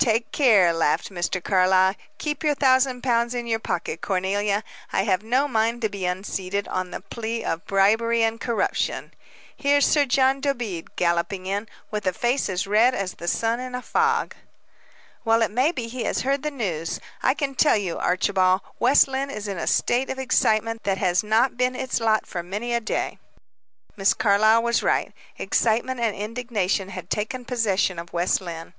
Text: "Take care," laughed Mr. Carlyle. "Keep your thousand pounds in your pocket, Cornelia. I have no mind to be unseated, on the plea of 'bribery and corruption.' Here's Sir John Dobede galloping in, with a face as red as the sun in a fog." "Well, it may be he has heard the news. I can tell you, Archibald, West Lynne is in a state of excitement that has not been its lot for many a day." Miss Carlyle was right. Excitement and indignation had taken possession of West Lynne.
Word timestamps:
"Take 0.00 0.32
care," 0.32 0.72
laughed 0.72 1.08
Mr. 1.08 1.40
Carlyle. 1.40 1.94
"Keep 2.18 2.42
your 2.42 2.56
thousand 2.56 3.00
pounds 3.02 3.32
in 3.32 3.46
your 3.46 3.60
pocket, 3.60 4.00
Cornelia. 4.00 4.64
I 4.92 5.04
have 5.04 5.22
no 5.22 5.46
mind 5.46 5.82
to 5.82 5.88
be 5.88 6.04
unseated, 6.04 6.66
on 6.66 6.90
the 6.90 7.00
plea 7.00 7.44
of 7.44 7.64
'bribery 7.64 8.24
and 8.24 8.40
corruption.' 8.40 9.12
Here's 9.56 9.86
Sir 9.86 10.04
John 10.04 10.40
Dobede 10.40 10.96
galloping 10.96 11.46
in, 11.46 11.68
with 11.92 12.08
a 12.08 12.12
face 12.12 12.48
as 12.48 12.66
red 12.66 12.92
as 12.92 13.14
the 13.14 13.28
sun 13.28 13.60
in 13.60 13.76
a 13.76 13.80
fog." 13.80 14.34
"Well, 15.24 15.42
it 15.42 15.50
may 15.52 15.70
be 15.70 15.86
he 15.86 16.02
has 16.02 16.22
heard 16.22 16.42
the 16.42 16.50
news. 16.50 16.98
I 17.22 17.34
can 17.34 17.54
tell 17.54 17.76
you, 17.76 17.98
Archibald, 17.98 18.62
West 18.80 19.06
Lynne 19.06 19.30
is 19.30 19.46
in 19.46 19.58
a 19.58 19.68
state 19.68 20.10
of 20.10 20.18
excitement 20.18 20.82
that 20.82 20.98
has 20.98 21.22
not 21.22 21.56
been 21.56 21.76
its 21.76 22.00
lot 22.00 22.26
for 22.26 22.42
many 22.42 22.74
a 22.74 22.80
day." 22.80 23.20
Miss 23.96 24.12
Carlyle 24.12 24.64
was 24.64 24.82
right. 24.82 25.12
Excitement 25.36 26.00
and 26.00 26.16
indignation 26.16 26.88
had 26.88 27.08
taken 27.08 27.44
possession 27.44 28.00
of 28.00 28.12
West 28.12 28.40
Lynne. 28.40 28.74